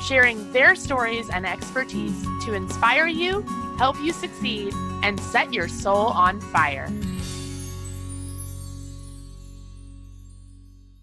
[0.00, 3.42] sharing their stories and expertise to inspire you,
[3.78, 4.72] help you succeed,
[5.02, 6.90] and set your soul on fire.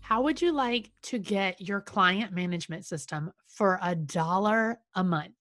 [0.02, 5.34] How would you like to get your client management system for a dollar a month?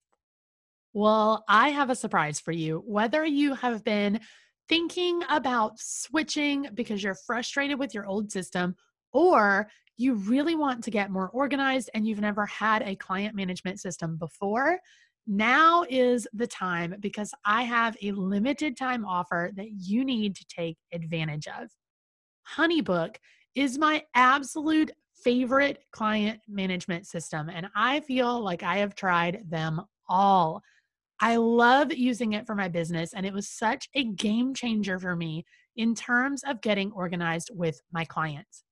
[0.93, 2.83] Well, I have a surprise for you.
[2.85, 4.19] Whether you have been
[4.67, 8.75] thinking about switching because you're frustrated with your old system,
[9.13, 13.79] or you really want to get more organized and you've never had a client management
[13.79, 14.79] system before,
[15.25, 20.45] now is the time because I have a limited time offer that you need to
[20.45, 21.69] take advantage of.
[22.55, 23.15] Honeybook
[23.55, 24.91] is my absolute
[25.23, 30.61] favorite client management system, and I feel like I have tried them all.
[31.19, 35.15] I love using it for my business, and it was such a game changer for
[35.15, 35.43] me
[35.75, 38.63] in terms of getting organized with my clients.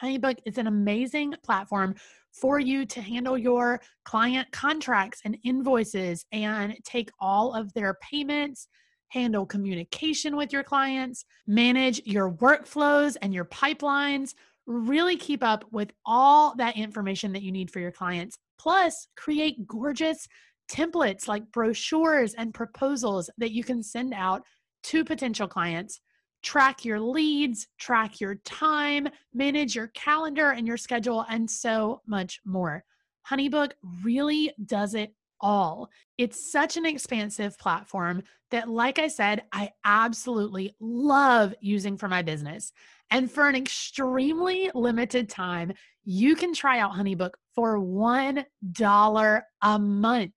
[0.00, 1.94] Honeybook is an amazing platform
[2.32, 8.68] for you to handle your client contracts and invoices and take all of their payments,
[9.08, 14.34] handle communication with your clients, manage your workflows and your pipelines,
[14.66, 18.38] really keep up with all that information that you need for your clients.
[18.58, 20.26] Plus, create gorgeous
[20.70, 24.42] templates like brochures and proposals that you can send out
[24.84, 26.00] to potential clients
[26.42, 32.40] track your leads, track your time, manage your calendar and your schedule, and so much
[32.44, 32.84] more.
[33.30, 35.88] Honeybook really does it all.
[36.18, 42.22] It's such an expansive platform that, like I said, I absolutely love using for my
[42.22, 42.72] business.
[43.10, 45.72] And for an extremely limited time,
[46.04, 50.32] you can try out Honeybook for $1 a month.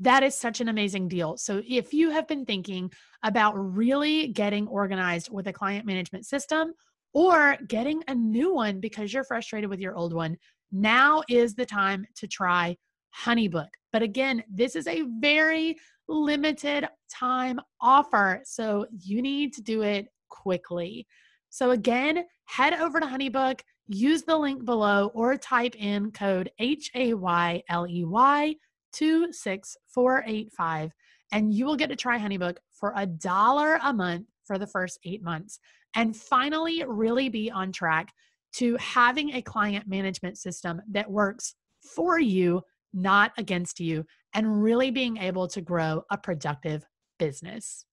[0.00, 1.38] That is such an amazing deal.
[1.38, 6.74] So, if you have been thinking about really getting organized with a client management system
[7.14, 10.36] or getting a new one because you're frustrated with your old one,
[10.70, 12.76] now is the time to try
[13.16, 13.68] Honeybook.
[13.92, 15.76] But again, this is a very
[16.08, 18.42] limited time offer.
[18.44, 21.06] So you need to do it quickly.
[21.50, 26.90] So again, head over to Honeybook, use the link below, or type in code H
[26.94, 28.54] A Y L E Y
[28.92, 30.92] 26485,
[31.32, 34.98] and you will get to try Honeybook for a dollar a month for the first
[35.04, 35.58] eight months.
[35.94, 38.12] And finally, really be on track
[38.54, 44.04] to having a client management system that works for you not against you,
[44.34, 46.84] and really being able to grow a productive
[47.18, 47.84] business.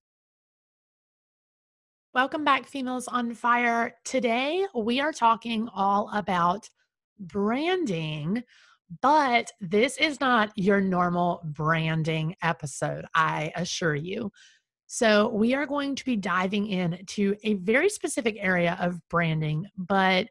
[2.14, 3.96] Welcome back, Females on Fire.
[4.06, 6.70] Today, we are talking all about
[7.20, 8.42] branding,
[9.02, 14.32] but this is not your normal branding episode, I assure you.
[14.88, 20.28] So, we are going to be diving into a very specific area of branding, but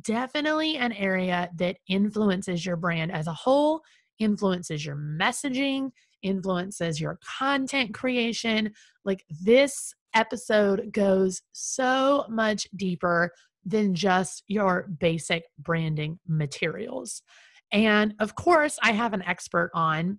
[0.00, 3.82] definitely an area that influences your brand as a whole
[4.18, 5.90] influences your messaging,
[6.22, 8.72] influences your content creation.
[9.04, 13.32] Like this episode goes so much deeper
[13.64, 17.22] than just your basic branding materials.
[17.70, 20.18] And of course, I have an expert on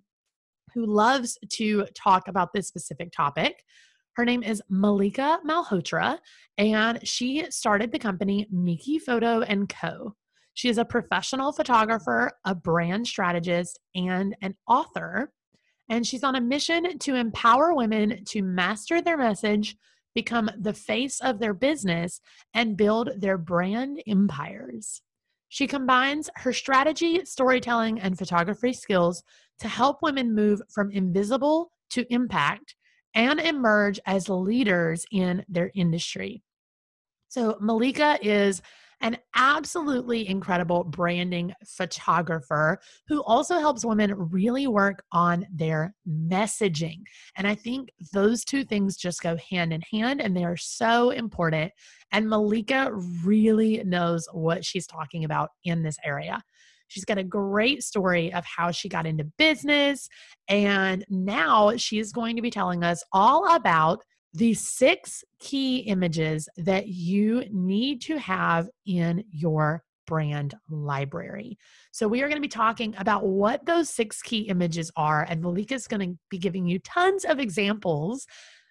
[0.72, 3.64] who loves to talk about this specific topic.
[4.12, 6.18] Her name is Malika Malhotra,
[6.58, 10.14] and she started the company Miki Photo and Co.
[10.60, 15.32] She is a professional photographer, a brand strategist, and an author.
[15.88, 19.74] And she's on a mission to empower women to master their message,
[20.14, 22.20] become the face of their business,
[22.52, 25.00] and build their brand empires.
[25.48, 29.22] She combines her strategy, storytelling, and photography skills
[29.60, 32.74] to help women move from invisible to impact
[33.14, 36.42] and emerge as leaders in their industry.
[37.28, 38.60] So, Malika is
[39.00, 47.00] an absolutely incredible branding photographer who also helps women really work on their messaging.
[47.36, 51.10] And I think those two things just go hand in hand and they are so
[51.10, 51.72] important.
[52.12, 52.90] And Malika
[53.24, 56.42] really knows what she's talking about in this area.
[56.88, 60.08] She's got a great story of how she got into business.
[60.48, 66.88] And now she's going to be telling us all about the six key images that
[66.88, 71.56] you need to have in your brand library.
[71.92, 75.40] So, we are going to be talking about what those six key images are, and
[75.40, 78.26] Malika is going to be giving you tons of examples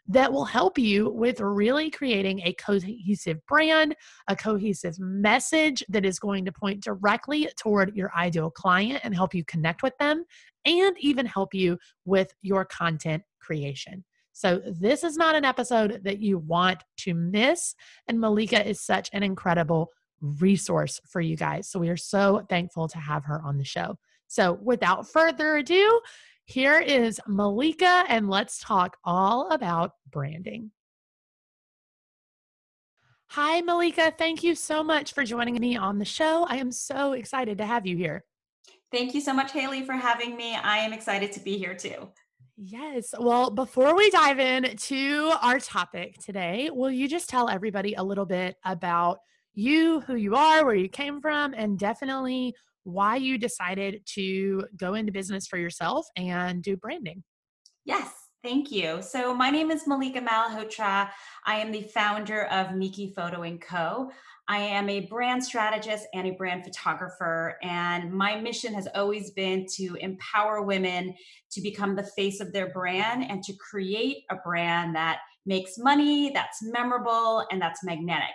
[0.10, 3.96] that will help you with really creating a cohesive brand,
[4.28, 9.36] a cohesive message that is going to point directly toward your ideal client and help
[9.36, 10.26] you connect with them,
[10.66, 14.04] and even help you with your content creation.
[14.40, 17.76] So, this is not an episode that you want to miss.
[18.08, 19.92] And Malika is such an incredible
[20.22, 21.70] resource for you guys.
[21.70, 23.98] So, we are so thankful to have her on the show.
[24.28, 26.00] So, without further ado,
[26.46, 30.72] here is Malika, and let's talk all about branding.
[33.32, 34.14] Hi, Malika.
[34.18, 36.46] Thank you so much for joining me on the show.
[36.48, 38.24] I am so excited to have you here.
[38.90, 40.56] Thank you so much, Hayley, for having me.
[40.56, 42.08] I am excited to be here too.
[42.62, 43.14] Yes.
[43.18, 48.04] Well, before we dive in to our topic today, will you just tell everybody a
[48.04, 49.20] little bit about
[49.54, 52.54] you, who you are, where you came from, and definitely
[52.84, 57.24] why you decided to go into business for yourself and do branding.
[57.86, 58.12] Yes,
[58.44, 59.02] thank you.
[59.02, 61.10] So my name is Malika Malhotra.
[61.46, 64.12] I am the founder of Miki Photo & Co.
[64.50, 69.68] I am a brand strategist and a brand photographer, and my mission has always been
[69.76, 71.14] to empower women
[71.52, 76.32] to become the face of their brand and to create a brand that makes money,
[76.34, 78.34] that's memorable, and that's magnetic.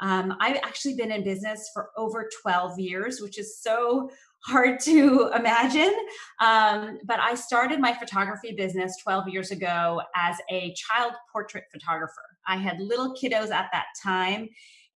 [0.00, 4.10] Um, I've actually been in business for over 12 years, which is so
[4.44, 5.94] hard to imagine.
[6.40, 12.24] Um, but I started my photography business 12 years ago as a child portrait photographer.
[12.46, 14.48] I had little kiddos at that time,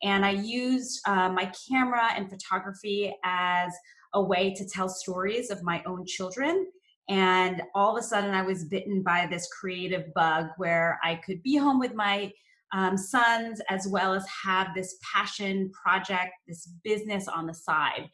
[0.02, 3.72] and I used uh, my camera and photography as
[4.14, 6.66] a way to tell stories of my own children.
[7.08, 11.42] And all of a sudden, I was bitten by this creative bug where I could
[11.42, 12.30] be home with my
[12.72, 18.08] um, sons as well as have this passion project, this business on the side.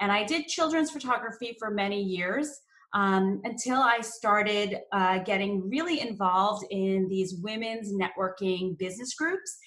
[0.00, 2.60] And I did children's photography for many years
[2.94, 9.58] um, until I started uh, getting really involved in these women's networking business groups.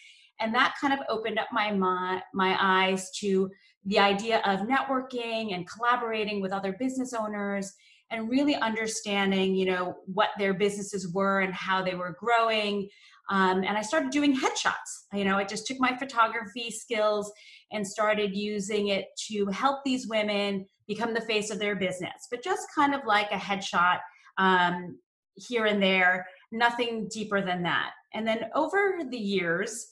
[0.42, 3.50] And that kind of opened up my, my, my eyes to
[3.86, 7.74] the idea of networking and collaborating with other business owners
[8.12, 12.88] and really understanding you know what their businesses were and how they were growing
[13.32, 15.06] um, and I started doing headshots.
[15.14, 17.32] You know, I just took my photography skills
[17.72, 22.44] and started using it to help these women become the face of their business, but
[22.44, 24.00] just kind of like a headshot
[24.38, 25.00] um,
[25.36, 27.92] here and there, nothing deeper than that.
[28.14, 29.88] And then over the years,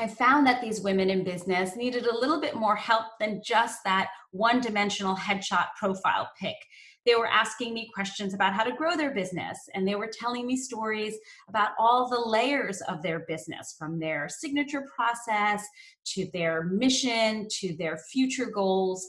[0.00, 3.84] I found that these women in business needed a little bit more help than just
[3.84, 6.56] that one dimensional headshot profile pic.
[7.04, 10.46] They were asking me questions about how to grow their business and they were telling
[10.46, 11.16] me stories
[11.50, 15.66] about all the layers of their business from their signature process
[16.14, 19.06] to their mission to their future goals.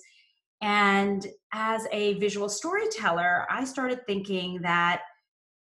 [0.61, 5.01] And as a visual storyteller i started thinking that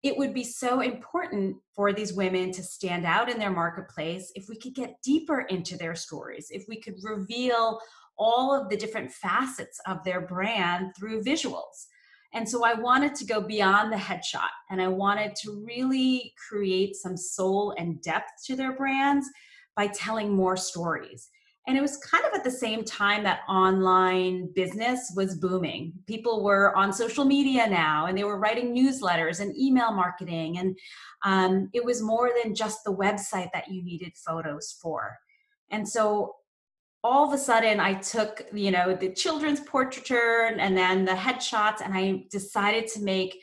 [0.01, 4.47] it would be so important for these women to stand out in their marketplace if
[4.47, 7.79] we could get deeper into their stories, if we could reveal
[8.17, 11.87] all of the different facets of their brand through visuals.
[12.33, 16.95] And so I wanted to go beyond the headshot and I wanted to really create
[16.95, 19.27] some soul and depth to their brands
[19.75, 21.29] by telling more stories.
[21.69, 25.93] And it was kind of at the same time that online business was booming.
[26.07, 30.57] People were on social media now and they were writing newsletters and email marketing.
[30.57, 30.75] And
[31.23, 35.15] um, it was more than just the website that you needed photos for.
[35.69, 36.37] And so
[37.03, 41.81] all of a sudden I took, you know, the children's portraiture and then the headshots
[41.85, 43.39] and I decided to make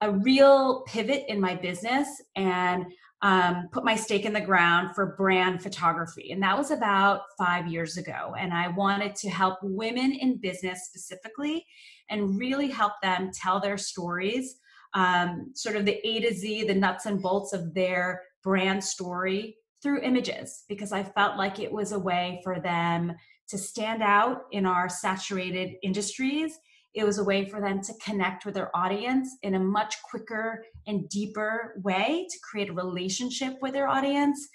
[0.00, 2.86] a real pivot in my business and
[3.22, 6.32] um, put my stake in the ground for brand photography.
[6.32, 8.34] And that was about five years ago.
[8.38, 11.66] And I wanted to help women in business specifically
[12.08, 14.56] and really help them tell their stories,
[14.94, 19.56] um, sort of the A to Z, the nuts and bolts of their brand story
[19.82, 23.14] through images because I felt like it was a way for them
[23.48, 26.58] to stand out in our saturated industries.
[26.94, 30.64] It was a way for them to connect with their audience in a much quicker
[30.86, 34.48] and deeper way to create a relationship with their audience.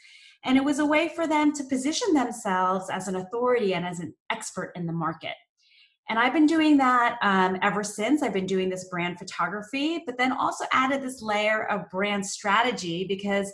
[0.43, 3.99] And it was a way for them to position themselves as an authority and as
[3.99, 5.33] an expert in the market.
[6.07, 8.21] And I've been doing that um, ever since.
[8.21, 13.05] I've been doing this brand photography, but then also added this layer of brand strategy
[13.07, 13.51] because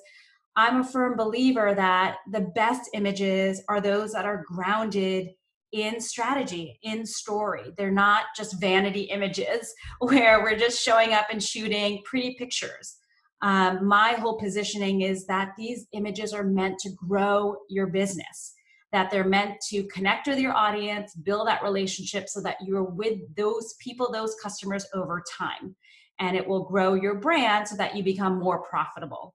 [0.57, 5.29] I'm a firm believer that the best images are those that are grounded
[5.71, 7.73] in strategy, in story.
[7.77, 12.97] They're not just vanity images where we're just showing up and shooting pretty pictures.
[13.41, 18.53] Um, my whole positioning is that these images are meant to grow your business,
[18.91, 23.19] that they're meant to connect with your audience, build that relationship so that you're with
[23.35, 25.75] those people, those customers over time.
[26.19, 29.33] And it will grow your brand so that you become more profitable.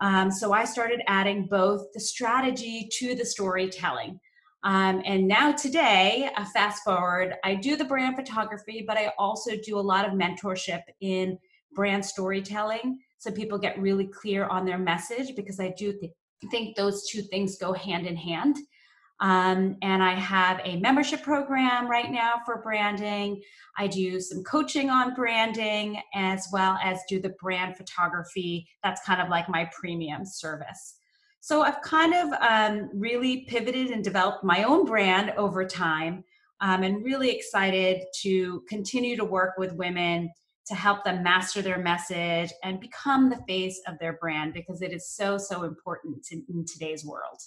[0.00, 4.18] Um, so I started adding both the strategy to the storytelling.
[4.64, 9.52] Um, and now today, uh, fast forward, I do the brand photography, but I also
[9.64, 11.38] do a lot of mentorship in
[11.74, 16.12] brand storytelling so people get really clear on their message because I do th-
[16.50, 18.56] think those two things go hand in hand.
[19.20, 23.40] Um, and I have a membership program right now for branding.
[23.78, 28.68] I do some coaching on branding as well as do the brand photography.
[28.82, 30.96] That's kind of like my premium service.
[31.44, 36.22] So I've kind of um, really pivoted and developed my own brand over time
[36.60, 40.30] um, and really excited to continue to work with women
[40.68, 44.92] to help them master their message and become the face of their brand because it
[44.92, 47.40] is so, so important in, in today's world.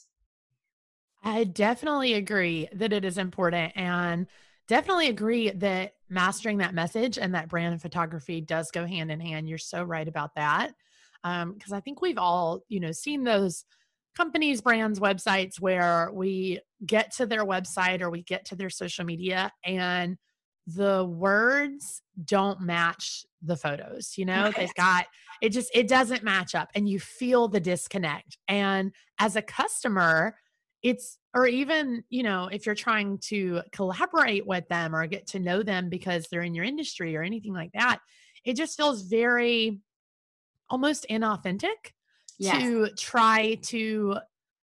[1.23, 4.27] I definitely agree that it is important and
[4.67, 9.47] definitely agree that mastering that message and that brand photography does go hand in hand.
[9.47, 10.73] You're so right about that.
[11.23, 13.63] Because um, I think we've all, you know, seen those
[14.15, 19.05] companies, brands, websites where we get to their website or we get to their social
[19.05, 20.17] media and
[20.67, 24.45] the words don't match the photos you know?
[24.45, 24.55] Right.
[24.55, 25.05] they've got
[25.41, 28.37] it just it doesn't match up and you feel the disconnect.
[28.47, 30.35] And as a customer
[30.85, 35.39] it's or even you know if you're trying to collaborate with them or get to
[35.39, 37.99] know them because they're in your industry or anything like that
[38.45, 39.81] it just feels very
[40.69, 41.93] almost inauthentic
[42.37, 42.61] yes.
[42.61, 44.17] to try to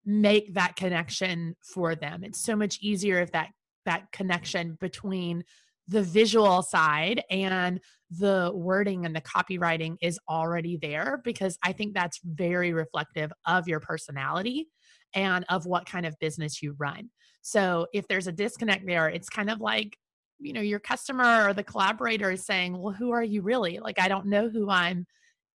[0.05, 3.51] make that connection for them it's so much easier if that
[3.85, 5.45] that connection between
[5.89, 7.81] the visual side and
[8.11, 13.69] the wording and the copywriting is already there because I think that's very reflective of
[13.69, 14.69] your personality
[15.15, 17.11] and of what kind of business you run.
[17.43, 19.97] So if there's a disconnect there, it's kind of like,
[20.39, 23.79] you know, your customer or the collaborator is saying, well, who are you really?
[23.79, 25.07] Like, I don't know who I'm,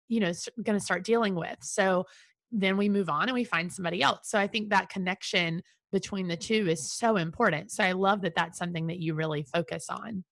[0.10, 1.58] you know, going to start dealing with.
[1.62, 2.06] So
[2.52, 4.22] then we move on and we find somebody else.
[4.24, 5.62] So I think that connection
[5.92, 7.72] between the two is so important.
[7.72, 10.24] So I love that that's something that you really focus on.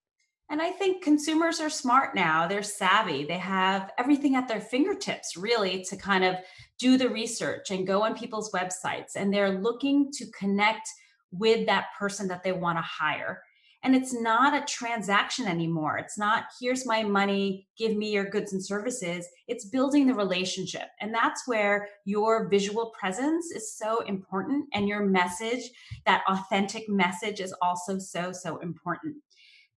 [0.50, 2.48] And I think consumers are smart now.
[2.48, 3.25] They're savvy.
[3.25, 6.36] They have everything at their fingertips, really, to kind of
[6.79, 9.15] do the research and go on people's websites.
[9.15, 10.88] And they're looking to connect
[11.31, 13.43] with that person that they want to hire.
[13.84, 15.98] And it's not a transaction anymore.
[15.98, 19.27] It's not, here's my money, give me your goods and services.
[19.48, 20.88] It's building the relationship.
[21.00, 24.65] And that's where your visual presence is so important.
[24.74, 25.69] And your message,
[26.05, 29.15] that authentic message, is also so, so important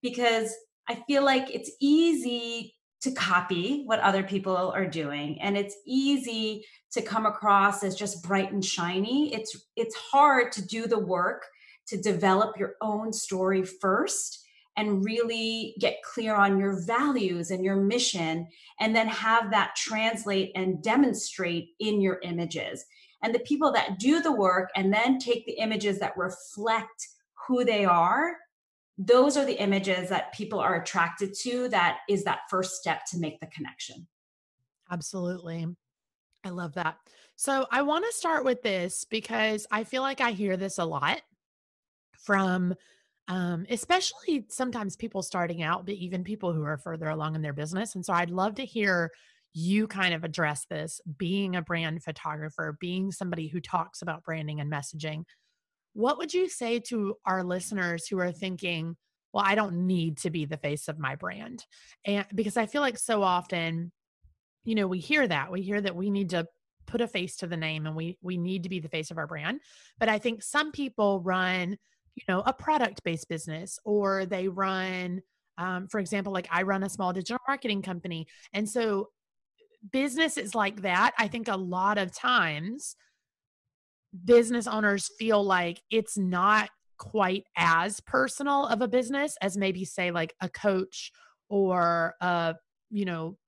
[0.02, 0.54] because
[0.88, 6.64] I feel like it's easy to copy what other people are doing and it's easy
[6.92, 11.46] to come across as just bright and shiny it's it's hard to do the work
[11.90, 17.76] to develop your own story first and really get clear on your values and your
[17.76, 18.46] mission
[18.80, 22.84] and then have that translate and demonstrate in your images.
[23.22, 27.08] And the people that do the work and then take the images that reflect
[27.46, 28.36] who they are
[29.02, 33.18] those are the images that people are attracted to that is that first step to
[33.18, 34.06] make the connection.
[34.90, 35.66] Absolutely.
[36.44, 36.98] I love that.
[37.36, 40.84] So i want to start with this because i feel like i hear this a
[40.84, 41.22] lot
[42.22, 42.74] from
[43.28, 47.52] um, especially sometimes people starting out but even people who are further along in their
[47.52, 49.10] business and so i'd love to hear
[49.52, 54.60] you kind of address this being a brand photographer being somebody who talks about branding
[54.60, 55.24] and messaging
[55.92, 58.96] what would you say to our listeners who are thinking,
[59.32, 61.64] well, I don't need to be the face of my brand?
[62.04, 63.92] And because I feel like so often,
[64.64, 65.50] you know, we hear that.
[65.50, 66.46] We hear that we need to
[66.86, 69.18] put a face to the name and we we need to be the face of
[69.18, 69.60] our brand.
[69.98, 71.76] But I think some people run,
[72.14, 75.22] you know, a product-based business or they run
[75.58, 78.26] um, for example, like I run a small digital marketing company.
[78.54, 79.08] And so
[79.92, 82.96] businesses like that, I think a lot of times
[84.24, 90.10] business owners feel like it's not quite as personal of a business as maybe say
[90.10, 91.12] like a coach
[91.48, 92.54] or a
[92.90, 93.38] you know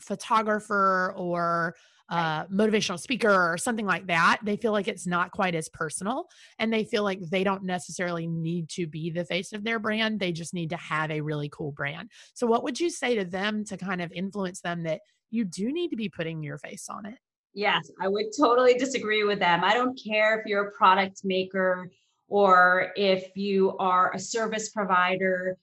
[0.00, 1.74] photographer or
[2.10, 5.68] a uh, motivational speaker or something like that they feel like it's not quite as
[5.68, 6.26] personal
[6.58, 10.20] and they feel like they don't necessarily need to be the face of their brand
[10.20, 13.24] they just need to have a really cool brand so what would you say to
[13.24, 16.88] them to kind of influence them that you do need to be putting your face
[16.88, 17.18] on it
[17.58, 19.64] Yes, I would totally disagree with them.
[19.64, 21.90] I don't care if you're a product maker
[22.28, 25.56] or if you are a service provider,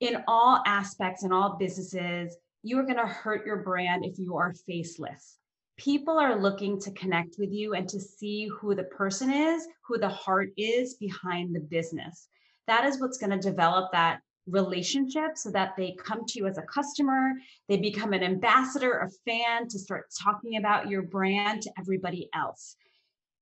[0.00, 4.36] in all aspects in all businesses, you are going to hurt your brand if you
[4.36, 5.38] are faceless.
[5.80, 9.96] People are looking to connect with you and to see who the person is, who
[9.96, 12.28] the heart is behind the business.
[12.66, 16.58] That is what's going to develop that relationship so that they come to you as
[16.58, 17.32] a customer,
[17.66, 22.76] they become an ambassador, a fan to start talking about your brand to everybody else.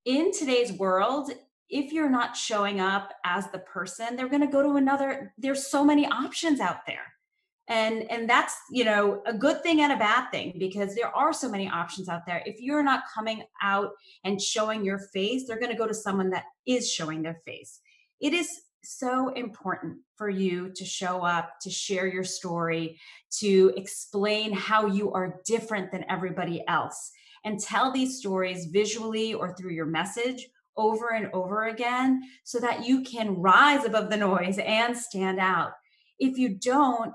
[0.05, 1.31] In today's world,
[1.69, 5.33] if you're not showing up as the person, they're going to go to another.
[5.37, 7.13] There's so many options out there.
[7.69, 11.31] And and that's, you know, a good thing and a bad thing because there are
[11.31, 12.41] so many options out there.
[12.45, 13.91] If you're not coming out
[14.23, 17.79] and showing your face, they're going to go to someone that is showing their face.
[18.19, 18.49] It is
[18.83, 22.99] so important for you to show up, to share your story,
[23.39, 27.11] to explain how you are different than everybody else,
[27.45, 32.87] and tell these stories visually or through your message over and over again so that
[32.87, 35.73] you can rise above the noise and stand out.
[36.19, 37.13] If you don't,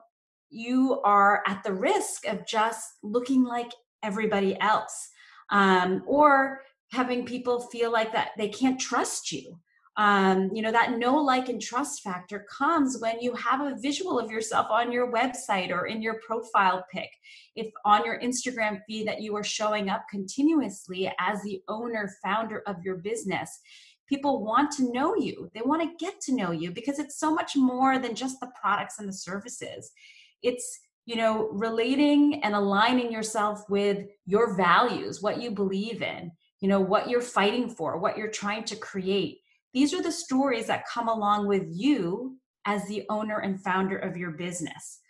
[0.51, 3.71] you are at the risk of just looking like
[4.03, 5.11] everybody else
[5.51, 6.61] um, or
[6.93, 9.59] having people feel like that they can't trust you.
[9.97, 14.19] Um, you know that no like and trust factor comes when you have a visual
[14.19, 17.09] of yourself on your website or in your profile pic.
[17.55, 22.65] If on your instagram feed that you are showing up continuously as the owner founder
[22.67, 23.61] of your business
[24.09, 25.51] people want to know you.
[25.55, 28.53] They want to get to know you because it's so much more than just the
[28.61, 29.93] products and the services
[30.45, 36.69] it's you know relating and aligning yourself with your values what you believe in you
[36.69, 39.39] know what you're fighting for what you're trying to create
[39.75, 44.17] these are the stories that come along with you as the owner and founder of
[44.17, 45.01] your business.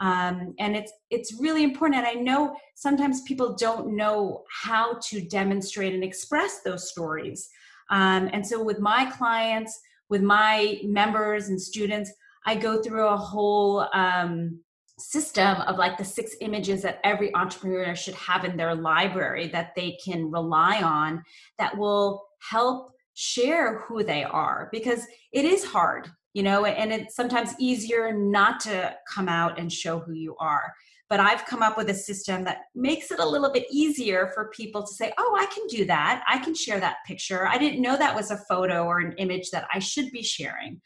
[0.00, 5.20] Um, and it's it's really important and i know sometimes people don't know how to
[5.20, 7.48] demonstrate and express those stories
[7.90, 12.10] um, and so with my clients with my members and students
[12.44, 14.58] i go through a whole um,
[14.98, 19.74] system of like the six images that every entrepreneur should have in their library that
[19.74, 21.22] they can rely on
[21.58, 27.14] that will help share who they are because it is hard you know and it's
[27.14, 30.72] sometimes easier not to come out and show who you are.
[31.08, 34.50] But i've come up with a system that makes it a little bit easier for
[34.50, 36.24] people to say oh i can do that.
[36.28, 37.46] I can share that picture.
[37.46, 40.80] I didn't know that was a photo or an image that i should be sharing.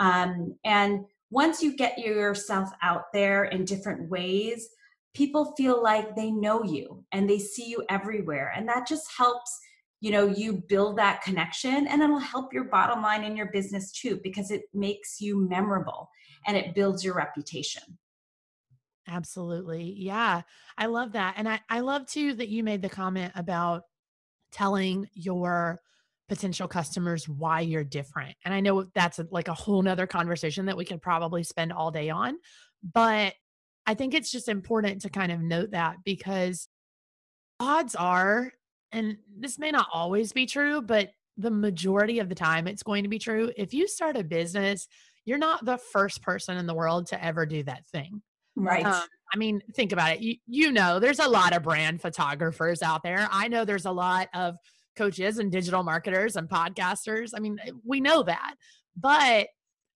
[0.00, 4.68] Um, and once you get yourself out there in different ways
[5.14, 8.52] people feel like they know you and they see you everywhere.
[8.54, 9.58] And that just helps
[10.00, 13.90] you know you build that connection and it'll help your bottom line in your business
[13.90, 16.08] too because it makes you memorable
[16.46, 17.82] and it builds your reputation.
[19.08, 19.94] Absolutely.
[19.96, 20.42] Yeah
[20.76, 21.34] i love that.
[21.36, 23.82] And i i love too that you made the comment about
[24.52, 25.80] telling your
[26.28, 30.66] potential customers why you're different and i know that's a, like a whole nother conversation
[30.66, 32.36] that we could probably spend all day on
[32.92, 33.34] but
[33.86, 36.68] i think it's just important to kind of note that because
[37.60, 38.52] odds are
[38.92, 43.04] and this may not always be true, but the majority of the time it's going
[43.04, 43.52] to be true.
[43.56, 44.88] If you start a business,
[45.24, 48.22] you're not the first person in the world to ever do that thing.
[48.56, 48.84] Right.
[48.84, 50.20] Um, I mean, think about it.
[50.20, 53.28] You, you know, there's a lot of brand photographers out there.
[53.30, 54.56] I know there's a lot of
[54.98, 57.30] coaches and digital marketers and podcasters.
[57.34, 58.54] I mean, eh, we know that.
[58.96, 59.48] But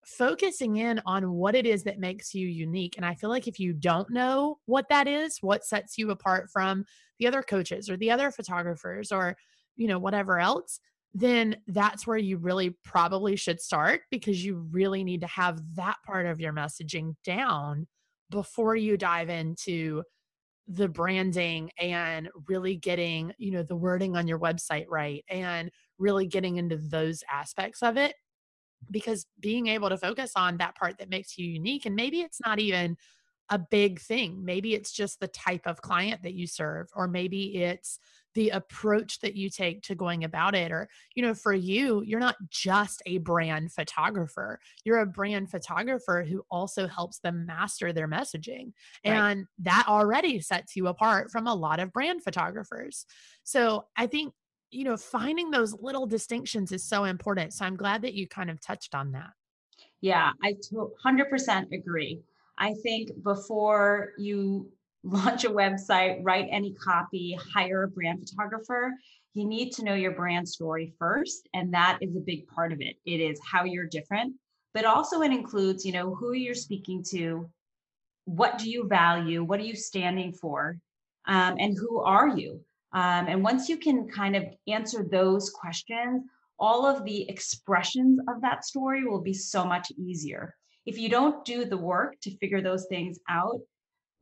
[0.05, 2.95] focusing in on what it is that makes you unique.
[2.97, 6.51] And I feel like if you don't know what that is, what sets you apart
[6.53, 6.85] from
[7.19, 9.37] the other coaches or the other photographers or,
[9.77, 10.81] you know, whatever else,
[11.15, 15.97] then that's where you really probably should start because you really need to have that
[16.07, 17.87] part of your messaging down
[18.31, 20.03] before you dive into
[20.75, 26.27] the branding and really getting, you know, the wording on your website right and really
[26.27, 28.15] getting into those aspects of it
[28.91, 32.41] because being able to focus on that part that makes you unique and maybe it's
[32.45, 32.97] not even
[33.51, 34.43] a big thing.
[34.45, 37.99] Maybe it's just the type of client that you serve or maybe it's
[38.35, 42.21] the approach that you take to going about it or you know for you you're
[42.21, 48.09] not just a brand photographer you're a brand photographer who also helps them master their
[48.09, 48.73] messaging
[49.05, 49.15] right.
[49.15, 53.07] and that already sets you apart from a lot of brand photographers
[53.45, 54.33] so i think
[54.73, 57.53] you know, finding those little distinctions is so important.
[57.53, 59.31] So I'm glad that you kind of touched on that.
[60.01, 62.23] Yeah, I 100% agree.
[62.59, 64.69] I think before you
[65.05, 68.93] launch a website, write any copy, hire a brand photographer,
[69.35, 71.49] you need to know your brand story first.
[71.55, 72.97] And that is a big part of it.
[73.05, 74.35] It is how you're different,
[74.75, 77.49] but also it includes, you know, who you're speaking to,
[78.25, 80.79] what do you value, what are you standing for,
[81.27, 82.61] um, and who are you?
[82.93, 86.23] Um, and once you can kind of answer those questions,
[86.59, 90.55] all of the expressions of that story will be so much easier.
[90.85, 93.61] If you don't do the work to figure those things out,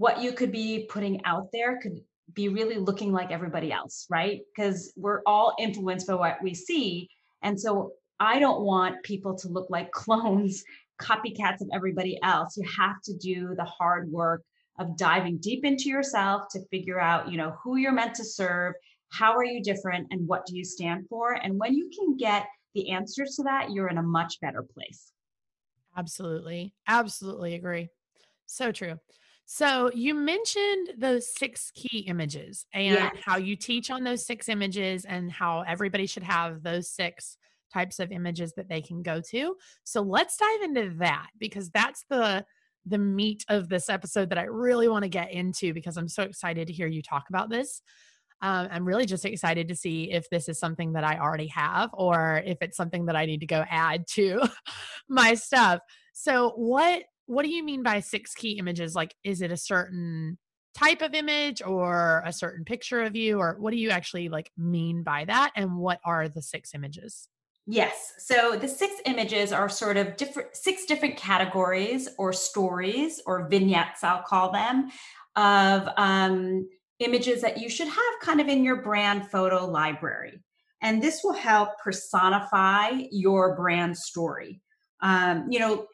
[0.00, 2.00] what you could be putting out there could
[2.32, 4.40] be really looking like everybody else, right?
[4.56, 7.06] Because we're all influenced by what we see.
[7.42, 10.64] And so I don't want people to look like clones,
[10.98, 12.56] copycats of everybody else.
[12.56, 14.42] You have to do the hard work
[14.78, 18.72] of diving deep into yourself to figure out, you know, who you're meant to serve,
[19.10, 21.34] how are you different, and what do you stand for?
[21.34, 25.12] And when you can get the answers to that, you're in a much better place.
[25.94, 26.72] Absolutely.
[26.88, 27.90] Absolutely agree.
[28.46, 28.98] So true.
[29.52, 33.16] So you mentioned those six key images and yes.
[33.24, 37.36] how you teach on those six images and how everybody should have those six
[37.74, 39.56] types of images that they can go to.
[39.82, 42.44] So let's dive into that because that's the
[42.86, 46.22] the meat of this episode that I really want to get into because I'm so
[46.22, 47.82] excited to hear you talk about this.
[48.42, 51.90] Um, I'm really just excited to see if this is something that I already have
[51.92, 54.48] or if it's something that I need to go add to
[55.08, 55.80] my stuff.
[56.12, 58.96] So, what what do you mean by six key images?
[58.96, 60.36] Like, is it a certain
[60.74, 64.50] type of image or a certain picture of you, or what do you actually like
[64.58, 65.52] mean by that?
[65.54, 67.28] And what are the six images?
[67.68, 68.14] Yes.
[68.18, 74.02] So the six images are sort of different, six different categories or stories or vignettes,
[74.02, 74.90] I'll call them,
[75.36, 80.42] of um, images that you should have kind of in your brand photo library.
[80.82, 84.60] And this will help personify your brand story.
[85.00, 85.86] Um, you know,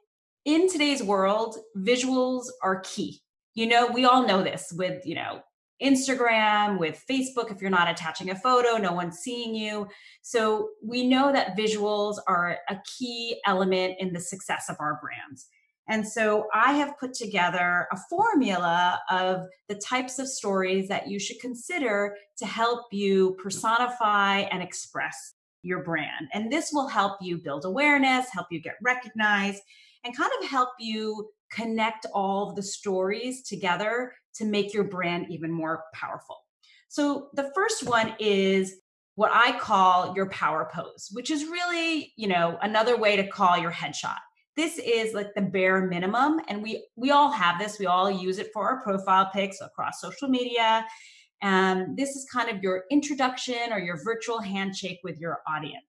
[0.46, 3.20] in today's world, visuals are key.
[3.54, 5.40] You know, we all know this with, you know,
[5.82, 9.86] Instagram, with Facebook, if you're not attaching a photo, no one's seeing you.
[10.22, 15.48] So we know that visuals are a key element in the success of our brands.
[15.88, 21.18] And so I have put together a formula of the types of stories that you
[21.18, 26.28] should consider to help you personify and express your brand.
[26.32, 29.62] And this will help you build awareness, help you get recognized,
[30.06, 35.50] and kind of help you connect all the stories together to make your brand even
[35.50, 36.36] more powerful.
[36.88, 38.76] So the first one is
[39.16, 43.58] what I call your power pose, which is really, you know, another way to call
[43.58, 44.18] your headshot.
[44.56, 47.78] This is like the bare minimum and we we all have this.
[47.78, 50.86] We all use it for our profile pics across social media.
[51.42, 55.84] And this is kind of your introduction or your virtual handshake with your audience.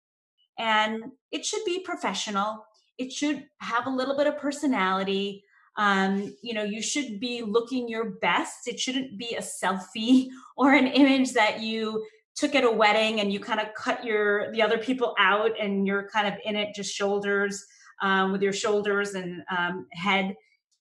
[0.57, 2.65] And it should be professional
[2.97, 5.43] it should have a little bit of personality.
[5.75, 8.67] Um, you know you should be looking your best.
[8.67, 10.27] It shouldn't be a selfie
[10.57, 14.51] or an image that you took at a wedding and you kind of cut your
[14.53, 17.65] the other people out and you're kind of in it just shoulders
[18.01, 20.35] um, with your shoulders and um, head.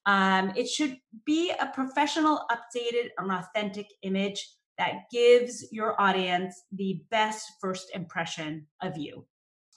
[0.07, 7.03] Um, it should be a professional updated and authentic image that gives your audience the
[7.11, 9.25] best first impression of you.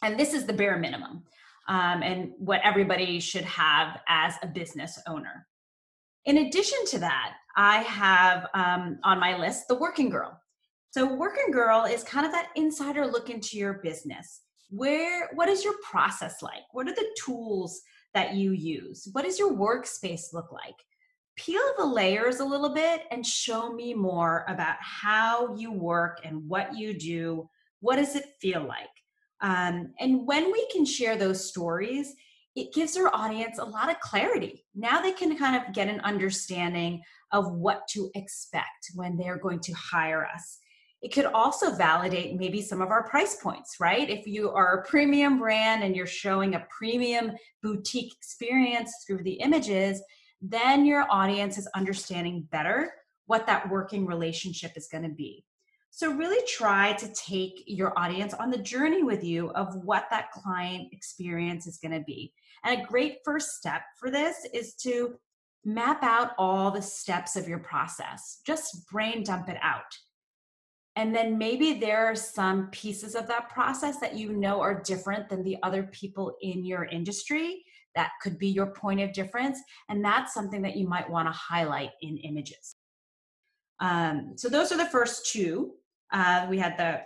[0.01, 1.23] And this is the bare minimum
[1.67, 5.47] um, and what everybody should have as a business owner.
[6.25, 10.39] In addition to that, I have um, on my list the working girl.
[10.91, 14.41] So, working girl is kind of that insider look into your business.
[14.69, 16.63] Where, what is your process like?
[16.71, 17.82] What are the tools
[18.13, 19.08] that you use?
[19.12, 20.75] What does your workspace look like?
[21.36, 26.47] Peel the layers a little bit and show me more about how you work and
[26.47, 27.47] what you do.
[27.82, 28.88] What does it feel like?
[29.45, 32.15] Um, and when we can share those stories,
[32.55, 34.65] it gives our audience a lot of clarity.
[34.73, 39.60] Now they can kind of get an understanding of what to expect when they're going
[39.60, 40.58] to hire us.
[41.03, 44.10] It could also validate maybe some of our price points, right?
[44.10, 49.34] If you are a premium brand and you're showing a premium boutique experience through the
[49.34, 50.01] images,
[50.41, 52.91] then your audience is understanding better
[53.27, 55.45] what that working relationship is going to be.
[55.95, 60.29] So, really try to take your audience on the journey with you of what that
[60.31, 62.34] client experience is going to be.
[62.65, 65.15] And a great first step for this is to
[65.63, 69.86] map out all the steps of your process, just brain dump it out.
[70.97, 75.29] And then maybe there are some pieces of that process that you know are different
[75.29, 77.63] than the other people in your industry.
[77.95, 79.62] That could be your point of difference.
[79.88, 82.75] And that's something that you might want to highlight in images.
[83.79, 85.71] Um, so, those are the first two.
[86.15, 87.01] Uh, we had the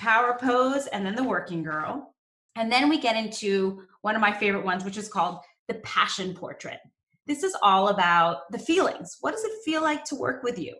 [0.00, 2.14] power pose and then the working girl.
[2.56, 6.34] And then we get into one of my favorite ones, which is called the passion
[6.34, 6.78] portrait.
[7.26, 9.18] This is all about the feelings.
[9.20, 10.74] What does it feel like to work with you?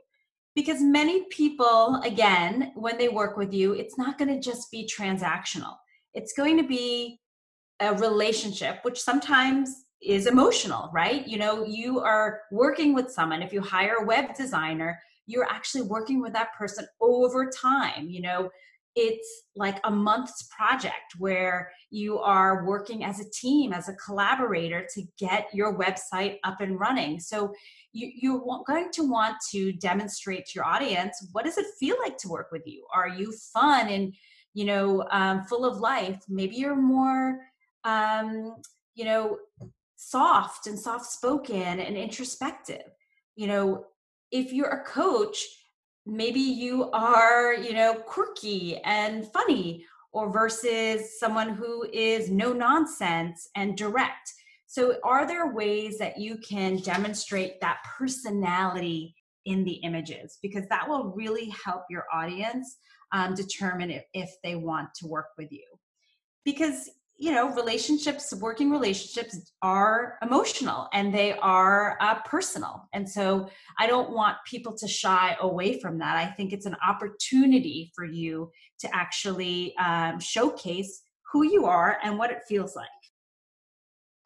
[0.54, 4.88] Because many people, again, when they work with you, it's not going to just be
[4.88, 5.74] transactional.
[6.14, 7.20] It's going to be
[7.80, 11.26] a relationship, which sometimes is emotional, right?
[11.28, 13.42] You know, you are working with someone.
[13.42, 18.20] If you hire a web designer, you're actually working with that person over time you
[18.20, 18.50] know
[18.96, 24.86] it's like a month's project where you are working as a team, as a collaborator
[24.94, 27.18] to get your website up and running.
[27.18, 27.52] So
[27.92, 32.16] you, you're going to want to demonstrate to your audience what does it feel like
[32.18, 32.86] to work with you?
[32.94, 34.14] Are you fun and
[34.54, 36.20] you know um, full of life?
[36.28, 37.40] Maybe you're more
[37.82, 38.56] um,
[38.94, 39.38] you know
[39.96, 42.82] soft and soft spoken and introspective.
[43.34, 43.86] You know,
[44.34, 45.38] if you're a coach
[46.06, 53.48] maybe you are you know quirky and funny or versus someone who is no nonsense
[53.56, 54.32] and direct.
[54.66, 60.38] So are there ways that you can demonstrate that personality in the images?
[60.40, 62.76] Because that will really help your audience
[63.12, 65.66] um, determine if, if they want to work with you.
[66.44, 72.88] Because you know relationships working relationships are emotional and they are uh, personal.
[72.92, 73.48] And so
[73.78, 76.16] i don't want people to shy away from that.
[76.16, 78.50] I think it's an opportunity for you
[78.80, 82.93] to actually um, showcase who you are and what it feels like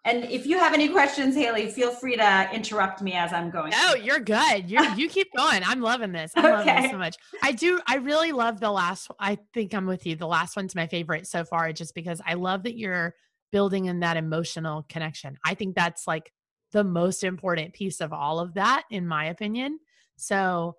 [0.08, 3.70] and if you have any questions, Hayley, feel free to interrupt me as I'm going.
[3.70, 4.70] No, you're good.
[4.70, 5.62] You you keep going.
[5.64, 6.32] I'm loving this.
[6.34, 6.52] I'm okay.
[6.54, 7.16] loving this so much.
[7.42, 7.80] I do.
[7.86, 9.10] I really love the last.
[9.20, 10.16] I think I'm with you.
[10.16, 13.14] The last one's my favorite so far, just because I love that you're
[13.52, 15.36] building in that emotional connection.
[15.44, 16.32] I think that's like
[16.72, 19.78] the most important piece of all of that, in my opinion.
[20.16, 20.76] So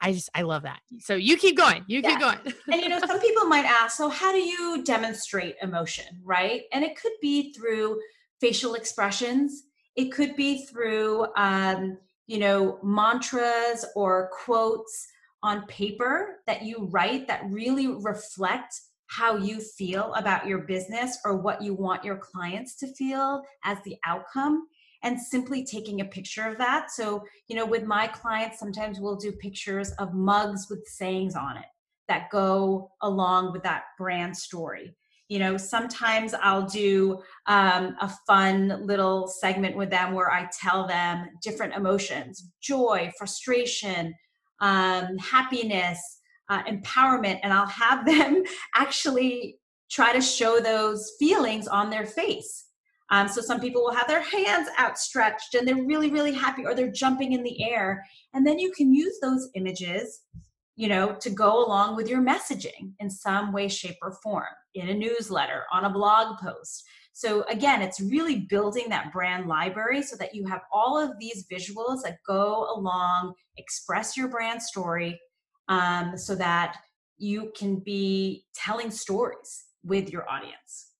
[0.00, 0.80] I just I love that.
[1.00, 1.84] So you keep going.
[1.88, 2.10] You yeah.
[2.10, 2.38] keep going.
[2.72, 6.62] and you know, some people might ask, so how do you demonstrate emotion, right?
[6.72, 7.98] And it could be through
[8.40, 9.64] facial expressions.
[9.96, 15.08] It could be through, um, you know, mantras or quotes
[15.42, 18.74] on paper that you write that really reflect
[19.06, 23.78] how you feel about your business or what you want your clients to feel as
[23.84, 24.66] the outcome
[25.02, 26.90] and simply taking a picture of that.
[26.90, 31.56] So, you know, with my clients, sometimes we'll do pictures of mugs with sayings on
[31.56, 31.64] it
[32.08, 34.94] that go along with that brand story
[35.28, 40.86] you know sometimes i'll do um, a fun little segment with them where i tell
[40.86, 44.14] them different emotions joy frustration
[44.60, 45.98] um, happiness
[46.48, 48.42] uh, empowerment and i'll have them
[48.74, 49.58] actually
[49.90, 52.66] try to show those feelings on their face.
[53.10, 56.74] Um, so some people will have their hands outstretched and they're really really happy or
[56.74, 58.04] they're jumping in the air.
[58.34, 60.20] And then you can use those images
[60.78, 64.44] you know, to go along with your messaging in some way, shape, or form
[64.76, 66.84] in a newsletter, on a blog post.
[67.12, 71.46] So, again, it's really building that brand library so that you have all of these
[71.52, 75.20] visuals that go along, express your brand story
[75.66, 76.76] um, so that
[77.16, 80.92] you can be telling stories with your audience.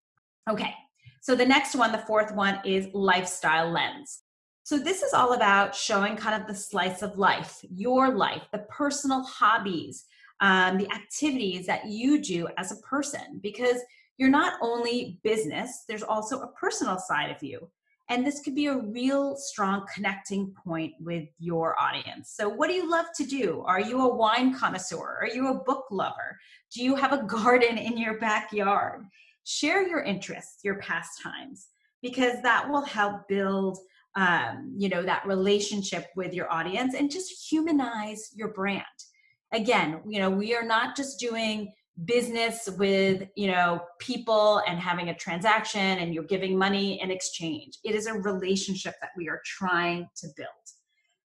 [0.50, 0.74] Okay,
[1.20, 4.22] so the next one, the fourth one, is lifestyle lens.
[4.68, 8.66] So, this is all about showing kind of the slice of life, your life, the
[8.68, 10.04] personal hobbies,
[10.40, 13.78] um, the activities that you do as a person, because
[14.18, 17.66] you're not only business, there's also a personal side of you.
[18.10, 22.34] And this could be a real strong connecting point with your audience.
[22.36, 23.62] So, what do you love to do?
[23.64, 25.16] Are you a wine connoisseur?
[25.22, 26.38] Are you a book lover?
[26.74, 29.06] Do you have a garden in your backyard?
[29.44, 31.68] Share your interests, your pastimes,
[32.02, 33.78] because that will help build
[34.16, 38.84] um, you know that relationship with your audience and just humanize your brand.
[39.52, 41.72] Again you know we are not just doing
[42.04, 47.78] business with you know people and having a transaction and you're giving money in exchange.
[47.84, 50.48] It is a relationship that we are trying to build.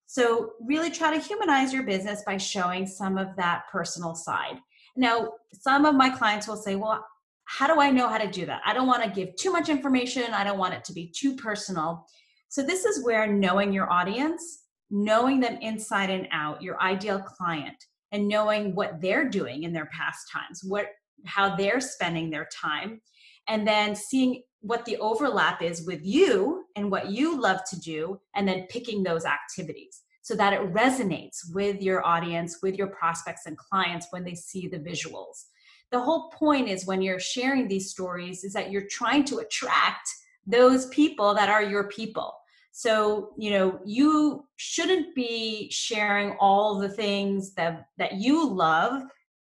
[0.08, 4.58] So really try to humanize your business by showing some of that personal side.
[4.96, 7.06] Now some of my clients will say well
[7.46, 8.62] how do i know how to do that?
[8.65, 10.34] I don't want to give too much information.
[10.34, 12.08] I don't want it to be too personal
[12.54, 17.84] so, this is where knowing your audience, knowing them inside and out, your ideal client,
[18.12, 20.86] and knowing what they're doing in their pastimes, what
[21.26, 23.02] how they're spending their time,
[23.48, 28.22] and then seeing what the overlap is with you and what you love to do,
[28.36, 33.48] and then picking those activities so that it resonates with your audience, with your prospects
[33.48, 35.46] and clients when they see the visuals.
[35.92, 40.08] The whole point is when you're sharing these stories is that you're trying to attract
[40.46, 42.36] those people that are your people.
[42.75, 49.03] So, you know, you shouldn't be sharing all the things that that you love.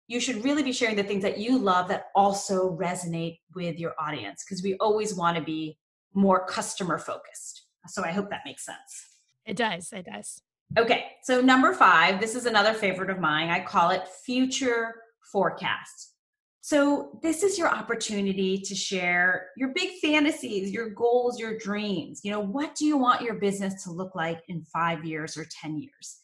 [0.07, 3.95] You should really be sharing the things that you love that also resonate with your
[3.99, 5.79] audience because we always want to be
[6.13, 7.63] more customer focused.
[7.87, 9.17] So, I hope that makes sense.
[9.43, 9.91] It does.
[9.91, 10.43] It does.
[10.77, 11.05] Okay.
[11.23, 13.49] So, number 5, this is another favorite of mine.
[13.49, 14.93] I call it future
[15.31, 16.14] forecast.
[16.67, 22.21] So, this is your opportunity to share your big fantasies, your goals, your dreams.
[22.23, 25.45] You know, what do you want your business to look like in five years or
[25.61, 26.17] 10 years?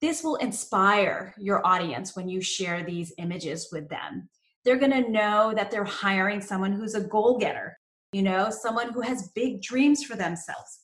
[0.00, 4.28] This will inspire your audience when you share these images with them.
[4.64, 7.78] they're to know that they're hiring someone who's a goal getter,
[8.10, 10.80] you know, someone who has big dreams for themselves.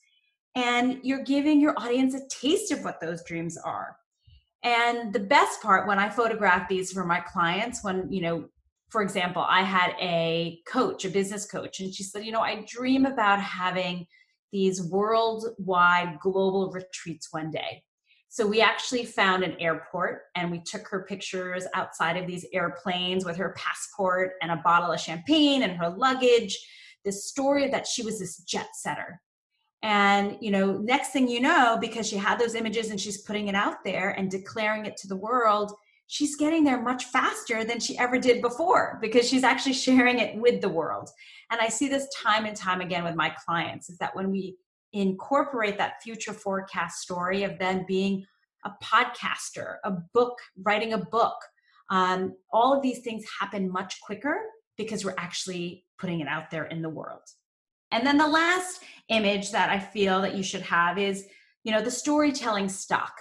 [0.55, 3.97] And you're giving your audience a taste of what those dreams are.
[4.62, 8.49] And the best part when I photograph these for my clients, when, you know,
[8.93, 12.63] for example, I had a coach, a business coach, and she said, you know, I
[12.69, 14.07] dream about having
[14.53, 17.83] these worldwide global retreats one day.
[18.29, 23.25] So we actually found an airport and we took her pictures outside of these airplanes
[23.25, 26.59] with her passport and a bottle of champagne and her luggage.
[27.03, 29.21] This story that she was this jet setter
[29.83, 33.49] and, you know, next thing you know, because she had those images and she's putting
[33.49, 35.73] it out there and declaring it to the world,
[36.12, 40.37] she's getting there much faster than she ever did before because she's actually sharing it
[40.37, 41.09] with the world.
[41.51, 44.59] And I see this time and time again with my clients is that when we
[44.92, 48.27] incorporate that future forecast story of them being
[48.66, 51.37] a podcaster, a book, writing a book,
[51.88, 54.37] um, all of these things happen much quicker
[54.77, 57.22] because we're actually putting it out there in the world.
[57.90, 61.25] And then the last image that I feel that you should have is,
[61.64, 63.14] you know, the storytelling stock,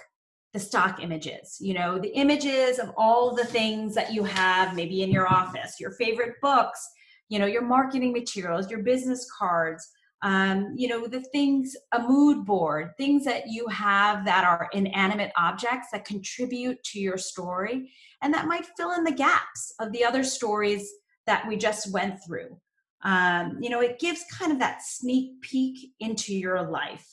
[0.52, 5.02] the stock images, you know, the images of all the things that you have maybe
[5.02, 6.86] in your office, your favorite books,
[7.28, 9.88] you know, your marketing materials, your business cards,
[10.22, 15.32] um, you know, the things, a mood board, things that you have that are inanimate
[15.36, 20.04] objects that contribute to your story and that might fill in the gaps of the
[20.04, 20.88] other stories
[21.26, 22.58] that we just went through.
[23.04, 27.04] Um, you know it gives kind of that sneak peek into your life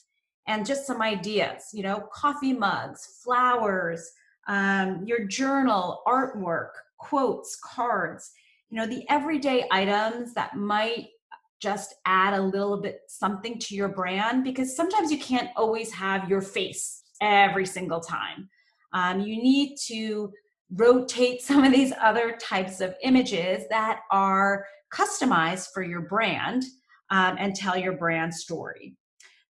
[0.50, 4.12] and just some ideas you know coffee mugs flowers
[4.48, 8.32] um, your journal artwork quotes cards
[8.70, 11.08] you know the everyday items that might
[11.62, 16.30] just add a little bit something to your brand because sometimes you can't always have
[16.30, 18.50] your face every single time
[18.94, 20.32] um, you need to
[20.72, 26.64] rotate some of these other types of images that are customized for your brand
[27.12, 28.96] um, and tell your brand story.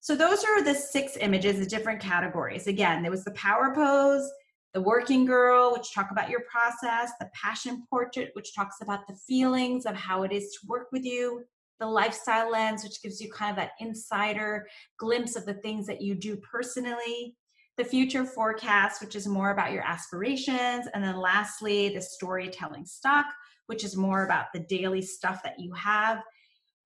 [0.01, 2.67] So those are the six images, the different categories.
[2.67, 4.31] Again, there was the power pose,
[4.75, 9.17] the working girl, which talk about your process, the passion portrait, which talks about the
[9.27, 11.43] feelings of how it is to work with you,
[11.81, 14.67] the lifestyle lens, which gives you kind of that insider
[14.99, 17.37] glimpse of the things that you do personally,
[17.77, 23.27] the future forecast, which is more about your aspirations, and then lastly, the storytelling stock,
[23.67, 26.23] which is more about the daily stuff that you have.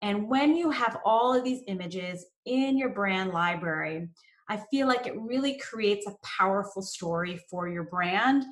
[0.02, 4.08] And when you have all of these images in your brand library,
[4.48, 8.44] I feel like it really creates a powerful story for your brand.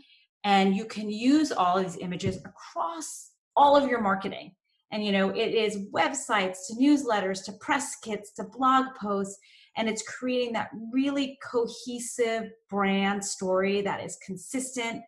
[0.44, 4.54] And you can use all of these images across all of your marketing.
[4.92, 9.38] And you know, it is websites to newsletters to press kits to blog posts.
[9.76, 15.02] And it's creating that really cohesive brand story that is consistent,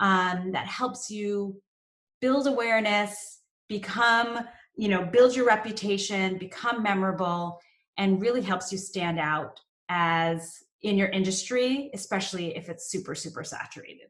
[0.00, 1.60] um, that helps you
[2.20, 4.46] build awareness, become,
[4.78, 7.60] you know, build your reputation, become memorable,
[7.98, 13.42] and really helps you stand out as in your industry, especially if it's super, super
[13.42, 14.06] saturated.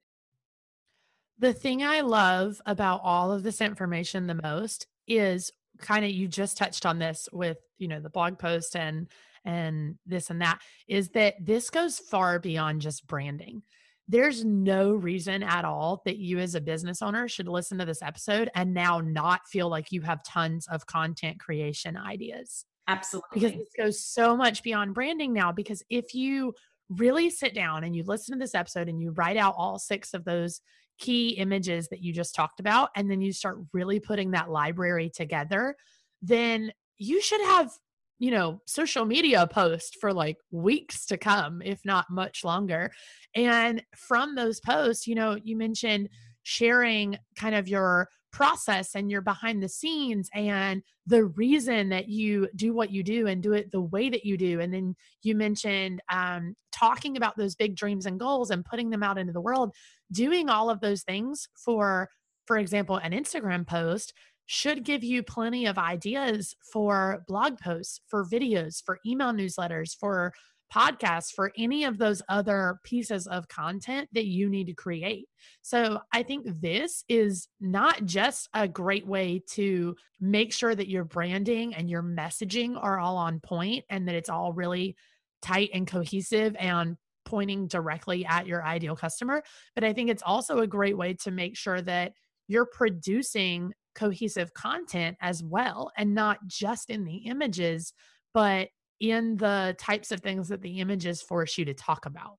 [1.39, 6.29] The thing I love about all of this information the most is kind of you
[6.29, 9.09] just touched on this with, you know, the blog post and
[9.45, 13.63] and this and that is that this goes far beyond just branding
[14.09, 18.03] there's no reason at all that you as a business owner should listen to this
[18.03, 22.65] episode and now not feel like you have tons of content creation ideas.
[22.89, 23.29] Absolutely.
[23.35, 25.53] Because this goes so much beyond branding now.
[25.53, 26.55] Because if you
[26.89, 30.15] really sit down and you listen to this episode and you write out all six
[30.15, 30.63] of those
[30.99, 35.11] key images that you just talked about, and then you start really putting that library
[35.15, 35.77] together,
[36.23, 37.71] then you should have
[38.19, 42.91] you know, social media post for like weeks to come, if not much longer.
[43.35, 46.09] And from those posts, you know, you mentioned
[46.43, 52.49] sharing kind of your process and your behind the scenes and the reason that you
[52.57, 55.35] do what you do and do it the way that you do and then you
[55.35, 59.41] mentioned um, talking about those big dreams and goals and putting them out into the
[59.41, 59.73] world
[60.13, 62.09] doing all of those things for
[62.47, 64.13] for example an instagram post
[64.51, 70.33] should give you plenty of ideas for blog posts, for videos, for email newsletters, for
[70.75, 75.27] podcasts, for any of those other pieces of content that you need to create.
[75.61, 81.05] So I think this is not just a great way to make sure that your
[81.05, 84.97] branding and your messaging are all on point and that it's all really
[85.43, 86.97] tight and cohesive and
[87.27, 89.43] pointing directly at your ideal customer.
[89.75, 92.13] But I think it's also a great way to make sure that
[92.47, 97.93] you're producing cohesive content as well and not just in the images
[98.35, 98.69] but
[99.01, 102.37] in the types of things that the images force you to talk about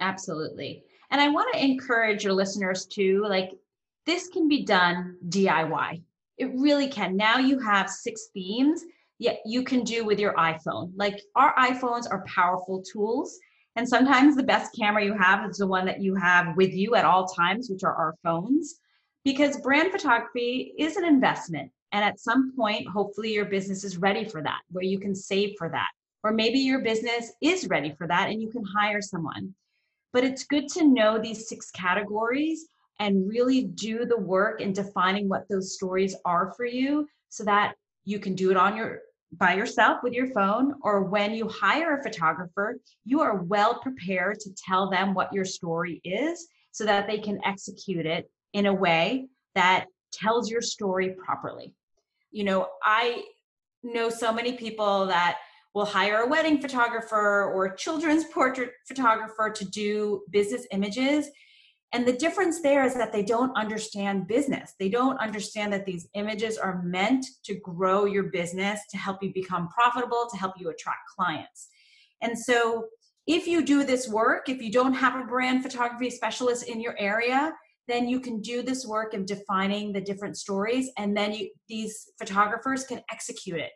[0.00, 3.52] absolutely and i want to encourage your listeners to like
[4.06, 6.02] this can be done DIY.
[6.38, 7.16] It really can.
[7.16, 8.82] Now you have six themes
[9.18, 10.90] yet you can do with your iPhone.
[10.96, 13.38] Like our iPhones are powerful tools.
[13.76, 16.96] And sometimes the best camera you have is the one that you have with you
[16.96, 18.80] at all times, which are our phones,
[19.24, 21.70] because brand photography is an investment.
[21.92, 25.56] And at some point, hopefully, your business is ready for that, where you can save
[25.58, 25.88] for that.
[26.24, 29.54] Or maybe your business is ready for that and you can hire someone.
[30.12, 32.66] But it's good to know these six categories
[33.00, 37.74] and really do the work in defining what those stories are for you so that
[38.04, 39.00] you can do it on your
[39.38, 44.38] by yourself with your phone or when you hire a photographer you are well prepared
[44.38, 48.74] to tell them what your story is so that they can execute it in a
[48.74, 51.74] way that tells your story properly
[52.30, 53.22] you know i
[53.82, 55.38] know so many people that
[55.74, 61.28] will hire a wedding photographer or a children's portrait photographer to do business images
[61.94, 64.72] and the difference there is that they don't understand business.
[64.78, 69.30] They don't understand that these images are meant to grow your business, to help you
[69.32, 71.68] become profitable, to help you attract clients.
[72.22, 72.86] And so,
[73.26, 76.96] if you do this work, if you don't have a brand photography specialist in your
[76.98, 77.52] area,
[77.88, 82.10] then you can do this work of defining the different stories, and then you, these
[82.18, 83.72] photographers can execute it.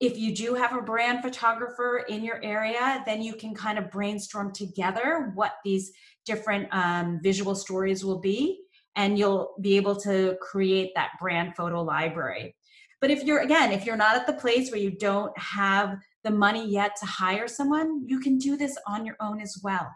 [0.00, 3.90] If you do have a brand photographer in your area, then you can kind of
[3.90, 5.92] brainstorm together what these
[6.24, 8.60] different um, visual stories will be
[8.96, 12.54] and you'll be able to create that brand photo library
[13.00, 16.30] but if you're again if you're not at the place where you don't have the
[16.30, 19.90] money yet to hire someone you can do this on your own as well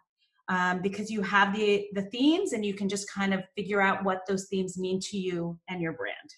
[0.49, 4.05] um, because you have the the themes and you can just kind of figure out
[4.05, 6.35] what those themes mean to you and your brand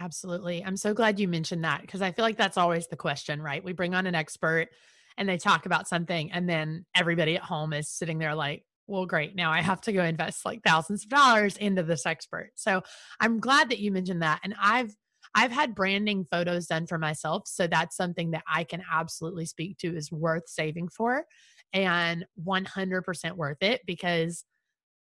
[0.00, 3.40] absolutely i'm so glad you mentioned that because i feel like that's always the question
[3.40, 4.68] right we bring on an expert
[5.16, 9.06] and they talk about something and then everybody at home is sitting there like well,
[9.06, 9.36] great.
[9.36, 12.50] Now I have to go invest like thousands of dollars into this expert.
[12.56, 12.82] So
[13.20, 14.40] I'm glad that you mentioned that.
[14.42, 14.92] And I've
[15.32, 17.44] I've had branding photos done for myself.
[17.46, 21.24] So that's something that I can absolutely speak to is worth saving for
[21.72, 24.44] and 100% worth it because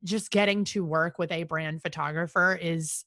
[0.05, 3.05] just getting to work with a brand photographer is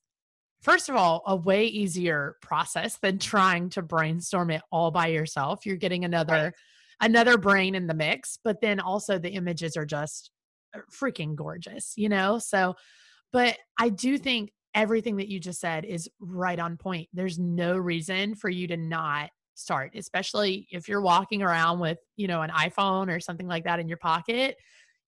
[0.61, 5.65] first of all a way easier process than trying to brainstorm it all by yourself
[5.65, 6.53] you're getting another right.
[6.99, 10.31] another brain in the mix but then also the images are just
[10.73, 12.39] uh, freaking gorgeous, you know?
[12.39, 12.75] So,
[13.33, 17.09] but I do think everything that you just said is right on point.
[17.13, 19.29] There's no reason for you to not
[19.61, 23.79] start, especially if you're walking around with, you know, an iPhone or something like that
[23.79, 24.57] in your pocket.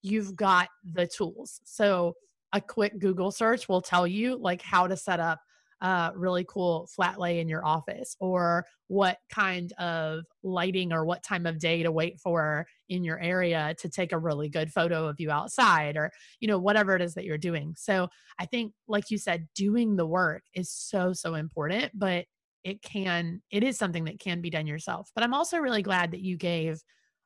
[0.01, 1.61] You've got the tools.
[1.65, 2.13] So,
[2.55, 5.39] a quick Google search will tell you like how to set up
[5.83, 11.21] uh, really cool flat lay in your office or what kind of lighting or what
[11.23, 15.05] time of day to wait for in your area to take a really good photo
[15.07, 18.07] of you outside or you know whatever it is that you're doing so
[18.39, 22.25] i think like you said doing the work is so so important but
[22.63, 26.11] it can it is something that can be done yourself but i'm also really glad
[26.11, 26.81] that you gave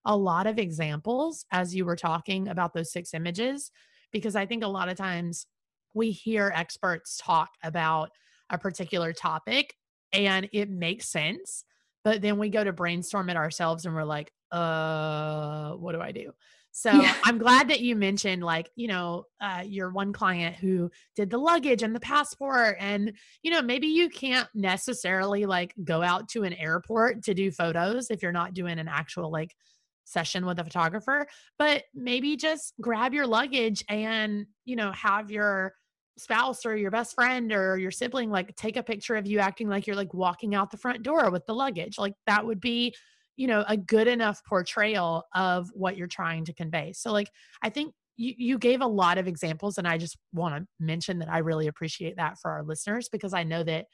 [0.06, 3.72] a lot of examples as you were talking about those six images
[4.12, 5.48] because i think a lot of times
[5.94, 8.12] we hear experts talk about
[8.50, 9.76] a particular topic
[10.14, 11.64] and it makes sense.
[12.04, 16.12] But then we go to brainstorm it ourselves and we're like, uh, what do I
[16.12, 16.32] do?
[16.78, 17.16] So yeah.
[17.24, 21.40] I'm glad that you mentioned, like, you know, uh, your one client who did the
[21.40, 22.78] luggage and the passport.
[22.80, 27.50] And, you know, maybe you can't necessarily like go out to an airport to do
[27.50, 29.56] photos if you're not doing an actual like
[30.04, 31.26] session with a photographer,
[31.58, 35.74] but maybe just grab your luggage and, you know, have your
[36.16, 39.68] spouse or your best friend or your sibling like take a picture of you acting
[39.68, 42.92] like you're like walking out the front door with the luggage like that would be
[43.38, 47.30] you know a good enough portrayal of what you're trying to convey so like
[47.62, 51.20] i think you, you gave a lot of examples and i just want to mention
[51.20, 53.86] that i really appreciate that for our listeners because i know that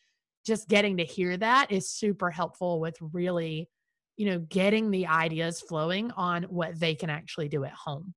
[0.46, 3.70] just getting to hear that is super helpful with really
[4.18, 8.14] you know getting the ideas flowing on what they can actually do at home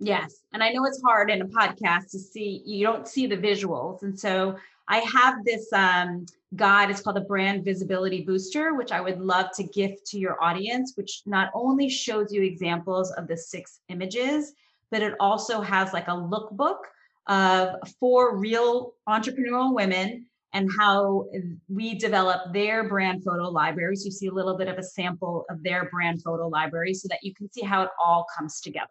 [0.00, 0.40] Yes.
[0.52, 4.02] And I know it's hard in a podcast to see, you don't see the visuals.
[4.02, 4.56] And so
[4.88, 6.26] I have this um,
[6.56, 10.42] guide, it's called the Brand Visibility Booster, which I would love to gift to your
[10.42, 14.52] audience, which not only shows you examples of the six images,
[14.90, 16.78] but it also has like a lookbook
[17.26, 21.26] of four real entrepreneurial women and how
[21.68, 24.04] we develop their brand photo libraries.
[24.04, 27.18] You see a little bit of a sample of their brand photo library so that
[27.22, 28.86] you can see how it all comes together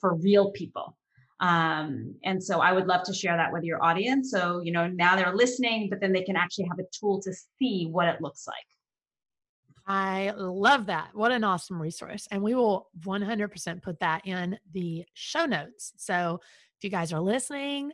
[0.00, 0.96] for real people.
[1.40, 4.30] Um, and so I would love to share that with your audience.
[4.30, 7.32] So, you know, now they're listening, but then they can actually have a tool to
[7.58, 8.56] see what it looks like.
[9.86, 11.10] I love that.
[11.14, 12.28] What an awesome resource.
[12.30, 15.92] And we will 100% put that in the show notes.
[15.96, 16.40] So
[16.76, 17.92] if you guys are listening,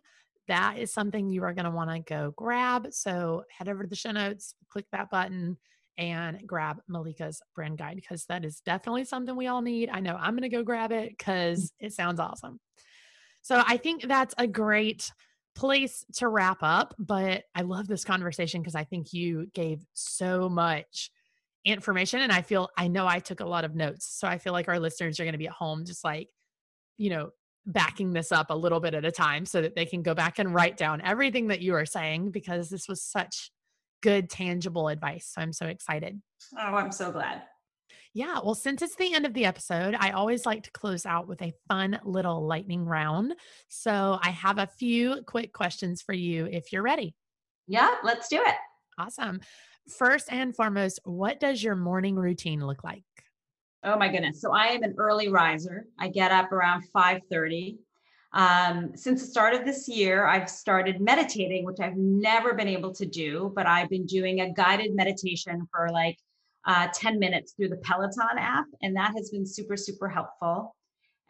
[0.49, 2.89] that is something you are going to want to go grab.
[2.91, 5.57] So head over to the show notes, click that button,
[5.97, 9.89] and grab Malika's brand guide because that is definitely something we all need.
[9.89, 12.59] I know I'm going to go grab it because it sounds awesome.
[13.45, 15.13] So I think that's a great
[15.55, 16.95] place to wrap up.
[16.99, 21.11] But I love this conversation because I think you gave so much
[21.63, 22.23] information.
[22.23, 24.07] And I feel, I know I took a lot of notes.
[24.19, 26.31] So I feel like our listeners are going to be at home just like,
[26.97, 27.31] you know,
[27.67, 30.39] backing this up a little bit at a time so that they can go back
[30.39, 33.51] and write down everything that you are saying because this was such
[34.03, 35.31] good, tangible advice.
[35.35, 36.19] So I'm so excited.
[36.59, 37.43] Oh, I'm so glad.
[38.15, 38.39] Yeah.
[38.45, 41.43] Well, since it's the end of the episode, I always like to close out with
[41.43, 43.35] a fun little lightning round.
[43.69, 47.17] So I have a few quick questions for you if you're ready.
[47.67, 48.55] Yeah, let's do it.
[48.99, 49.41] Awesome.
[49.99, 53.03] First and foremost, what does your morning routine look like?
[53.83, 54.41] Oh my goodness.
[54.41, 55.87] So I am an early riser.
[55.99, 57.79] I get up around 5:30.
[58.33, 62.93] Um, since the start of this year, I've started meditating, which I've never been able
[62.95, 66.19] to do, but I've been doing a guided meditation for like
[66.67, 70.75] uh, 10 minutes through the Peloton app, and that has been super, super helpful.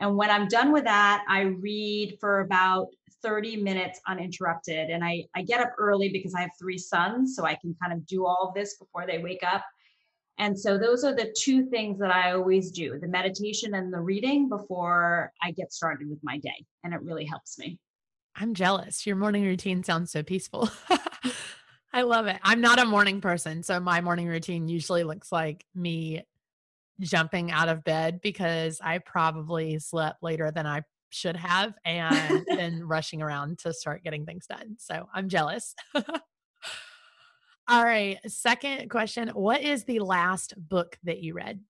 [0.00, 2.88] And when I'm done with that, I read for about
[3.22, 4.90] 30 minutes uninterrupted.
[4.90, 7.92] And I, I get up early because I have three sons, so I can kind
[7.92, 9.64] of do all of this before they wake up.
[10.38, 14.00] And so those are the two things that I always do the meditation and the
[14.00, 16.64] reading before I get started with my day.
[16.82, 17.78] And it really helps me.
[18.36, 19.06] I'm jealous.
[19.06, 20.68] Your morning routine sounds so peaceful.
[21.94, 22.40] I love it.
[22.42, 23.62] I'm not a morning person.
[23.62, 26.24] So my morning routine usually looks like me
[26.98, 32.82] jumping out of bed because I probably slept later than I should have and then
[32.82, 34.74] rushing around to start getting things done.
[34.80, 35.76] So I'm jealous.
[37.68, 38.18] All right.
[38.26, 41.60] Second question What is the last book that you read?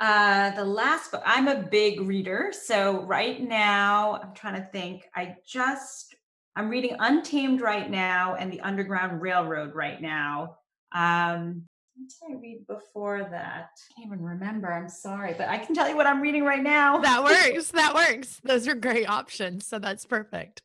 [0.00, 2.52] Uh, the last book, I'm a big reader.
[2.52, 5.08] So right now, I'm trying to think.
[5.16, 6.14] I just,
[6.56, 10.56] I'm reading Untamed right now and The Underground Railroad right now.
[10.92, 11.64] Um,
[11.96, 13.70] what did I read before that?
[13.74, 14.72] I can't even remember.
[14.72, 16.98] I'm sorry, but I can tell you what I'm reading right now.
[16.98, 17.70] That works.
[17.72, 18.40] that works.
[18.44, 19.66] Those are great options.
[19.66, 20.62] So that's perfect.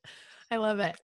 [0.51, 0.95] I love it.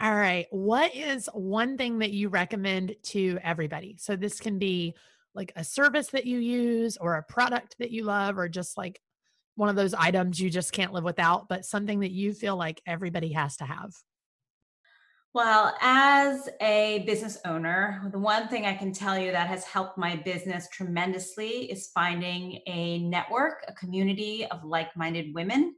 [0.00, 0.46] All right.
[0.50, 3.96] What is one thing that you recommend to everybody?
[3.98, 4.94] So this can be
[5.34, 9.00] like a service that you use or a product that you love or just like
[9.58, 12.80] one of those items you just can't live without, but something that you feel like
[12.86, 13.92] everybody has to have.
[15.34, 19.98] Well, as a business owner, the one thing I can tell you that has helped
[19.98, 25.74] my business tremendously is finding a network, a community of like minded women.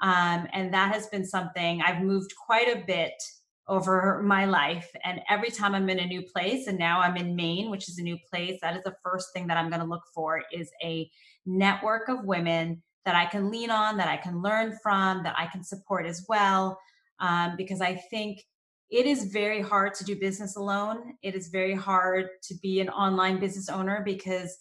[0.00, 3.20] Um, and that has been something I've moved quite a bit
[3.66, 4.88] over my life.
[5.04, 7.98] And every time I'm in a new place, and now I'm in Maine, which is
[7.98, 10.70] a new place, that is the first thing that I'm going to look for is
[10.84, 11.10] a
[11.44, 15.46] network of women that I can lean on, that I can learn from, that I
[15.46, 16.78] can support as well.
[17.18, 18.44] Um, because I think
[18.90, 21.14] it is very hard to do business alone.
[21.22, 24.54] It is very hard to be an online business owner because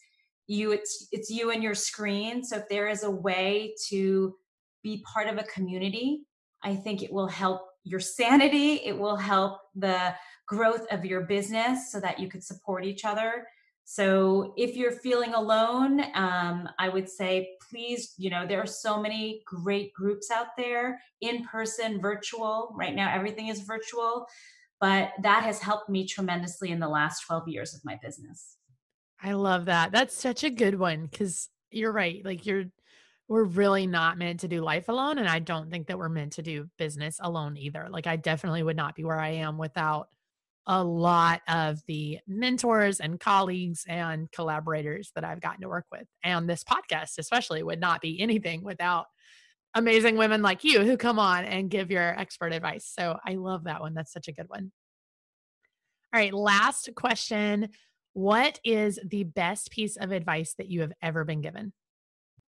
[0.48, 2.44] you it's it's you and your screen.
[2.44, 4.36] So if there is a way to
[4.84, 6.22] be part of a community,
[6.64, 8.82] I think it will help your sanity.
[8.86, 10.16] It will help the
[10.48, 13.48] growth of your business so that you could support each other.
[13.84, 19.02] So if you're feeling alone, um, I would say please, you know, there are so
[19.02, 22.74] many great groups out there, in person, virtual.
[22.78, 24.26] Right now, everything is virtual,
[24.80, 28.58] but that has helped me tremendously in the last 12 years of my business.
[29.22, 29.92] I love that.
[29.92, 32.24] That's such a good one because you're right.
[32.24, 32.66] Like you're
[33.28, 35.18] we're really not meant to do life alone.
[35.18, 37.88] And I don't think that we're meant to do business alone either.
[37.90, 40.10] Like, I definitely would not be where I am without
[40.68, 46.08] a lot of the mentors and colleagues and collaborators that I've gotten to work with.
[46.24, 49.06] And this podcast, especially, would not be anything without
[49.76, 52.92] amazing women like you who come on and give your expert advice.
[52.98, 53.94] So I love that one.
[53.94, 54.72] That's such a good one.
[56.14, 57.70] All right, last question.
[58.14, 61.74] What is the best piece of advice that you have ever been given?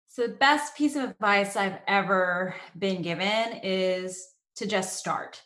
[0.06, 5.42] So, the best piece of advice I've ever been given is to just start.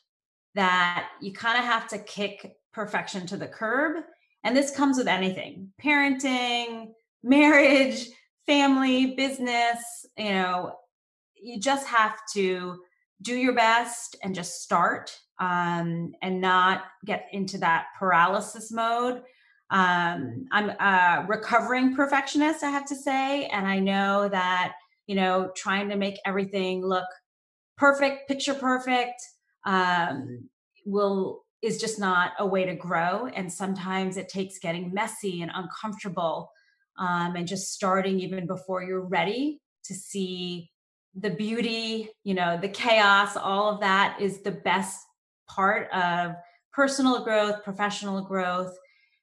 [0.54, 4.04] That you kind of have to kick perfection to the curb.
[4.44, 6.92] And this comes with anything parenting,
[7.22, 8.06] marriage,
[8.46, 10.06] family, business.
[10.16, 10.76] You know,
[11.34, 12.80] you just have to
[13.22, 19.22] do your best and just start um, and not get into that paralysis mode
[19.70, 23.46] um, I'm a recovering perfectionist, I have to say.
[23.46, 24.74] And I know that,
[25.06, 27.06] you know, trying to make everything look
[27.76, 29.22] perfect, picture perfect,
[29.64, 30.48] um,
[30.84, 33.26] will is just not a way to grow.
[33.26, 36.50] And sometimes it takes getting messy and uncomfortable
[36.98, 40.70] um, and just starting even before you're ready to see
[41.14, 44.98] the beauty, you know, the chaos, all of that is the best
[45.48, 46.32] part of
[46.72, 48.76] personal growth, professional growth.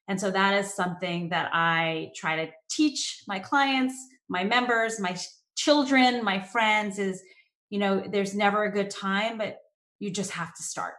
[0.07, 3.95] And so that is something that I try to teach my clients,
[4.29, 5.17] my members, my
[5.55, 7.21] children, my friends is,
[7.69, 9.57] you know, there's never a good time, but
[9.99, 10.93] you just have to start.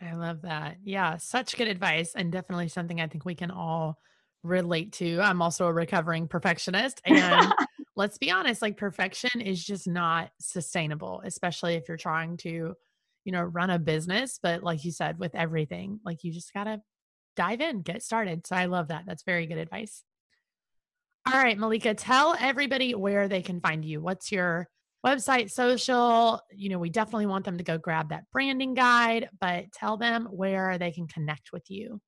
[0.00, 0.78] I love that.
[0.84, 3.98] Yeah, such good advice and definitely something I think we can all
[4.42, 5.20] relate to.
[5.20, 7.52] I'm also a recovering perfectionist and
[7.96, 12.74] let's be honest, like perfection is just not sustainable, especially if you're trying to,
[13.24, 16.64] you know, run a business, but like you said with everything, like you just got
[16.64, 16.80] to
[17.36, 18.46] dive in, get started.
[18.46, 19.04] So I love that.
[19.06, 20.02] That's very good advice.
[21.26, 24.00] All right, Malika, tell everybody where they can find you.
[24.00, 24.68] What's your
[25.04, 26.40] website, social.
[26.52, 30.26] You know, we definitely want them to go grab that branding guide, but tell them
[30.30, 32.00] where they can connect with you.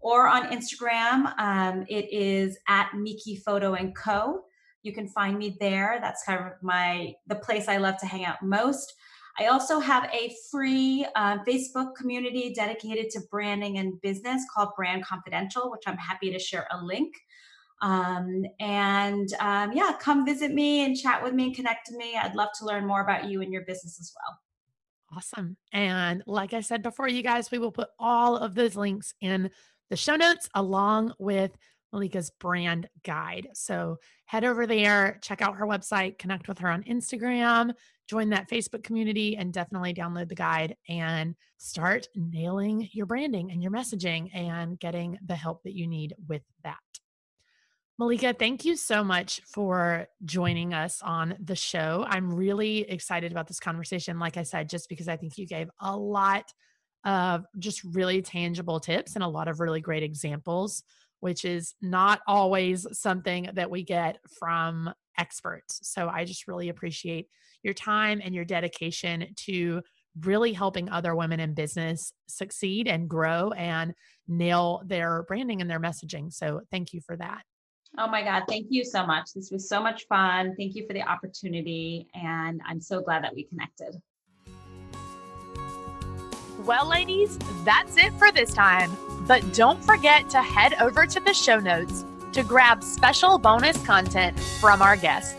[0.00, 1.38] or on Instagram.
[1.38, 4.44] Um, it is at Miki Photo and Co.
[4.82, 5.98] You can find me there.
[6.00, 8.94] That's kind of my the place I love to hang out most.
[9.38, 15.04] I also have a free um, Facebook community dedicated to branding and business called Brand
[15.04, 17.14] Confidential, which I'm happy to share a link.
[17.80, 22.16] Um, and um, yeah, come visit me and chat with me and connect to me.
[22.16, 24.38] I'd love to learn more about you and your business as well.
[25.16, 25.56] Awesome.
[25.72, 29.50] And like I said before, you guys, we will put all of those links in
[29.90, 31.50] the show notes along with
[31.92, 33.48] Malika's brand guide.
[33.54, 37.72] So head over there, check out her website, connect with her on Instagram,
[38.08, 43.62] join that Facebook community, and definitely download the guide and start nailing your branding and
[43.62, 46.78] your messaging and getting the help that you need with that.
[47.98, 52.04] Malika, thank you so much for joining us on the show.
[52.08, 54.18] I'm really excited about this conversation.
[54.18, 56.52] Like I said, just because I think you gave a lot
[57.04, 60.82] of just really tangible tips and a lot of really great examples
[61.22, 65.78] which is not always something that we get from experts.
[65.84, 67.28] So I just really appreciate
[67.62, 69.82] your time and your dedication to
[70.20, 73.94] really helping other women in business succeed and grow and
[74.26, 76.32] nail their branding and their messaging.
[76.32, 77.42] So thank you for that.
[77.96, 79.32] Oh my God, thank you so much.
[79.32, 80.56] This was so much fun.
[80.58, 82.08] Thank you for the opportunity.
[82.14, 84.02] And I'm so glad that we connected.
[86.64, 88.90] Well, ladies, that's it for this time.
[89.26, 94.40] But don't forget to head over to the show notes to grab special bonus content
[94.60, 95.36] from our guests.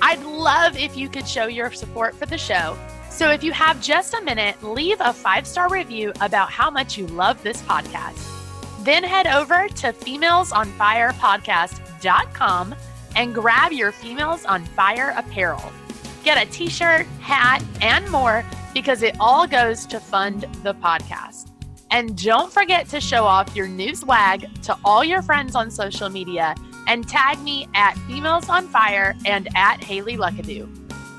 [0.00, 2.76] I'd love if you could show your support for the show.
[3.10, 6.96] So if you have just a minute, leave a five star review about how much
[6.96, 8.28] you love this podcast.
[8.84, 12.74] Then head over to femalesonfirepodcast.com
[13.14, 15.62] and grab your Females on Fire apparel.
[16.24, 18.44] Get a t shirt, hat, and more
[18.74, 21.51] because it all goes to fund the podcast.
[21.92, 26.08] And don't forget to show off your new swag to all your friends on social
[26.08, 26.54] media
[26.86, 30.66] and tag me at Females on Fire and at Hayley Luckadoo.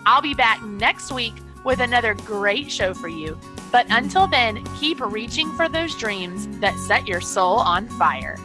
[0.08, 3.40] I'll be back next week with another great show for you.
[3.72, 8.40] But until then, keep reaching for those dreams that set your soul on fire.